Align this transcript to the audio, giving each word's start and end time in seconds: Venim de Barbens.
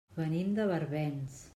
Venim 0.19 0.55
de 0.61 0.67
Barbens. 0.73 1.41